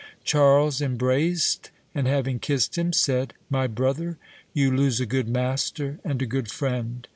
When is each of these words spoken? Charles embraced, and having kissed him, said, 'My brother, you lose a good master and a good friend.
Charles 0.23 0.81
embraced, 0.81 1.69
and 1.93 2.07
having 2.07 2.39
kissed 2.39 2.75
him, 2.75 2.91
said, 2.91 3.35
'My 3.51 3.67
brother, 3.67 4.17
you 4.51 4.71
lose 4.75 4.99
a 4.99 5.05
good 5.05 5.27
master 5.27 5.99
and 6.03 6.19
a 6.23 6.25
good 6.25 6.49
friend. 6.49 7.07